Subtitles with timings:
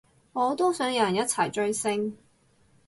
[0.33, 2.17] 我都想有人一齊追星